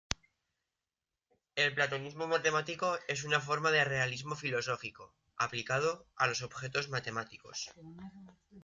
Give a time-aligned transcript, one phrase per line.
[1.55, 7.71] El platonismo matemático es una forma de realismo filosófico, aplicado a los objetos matemáticos.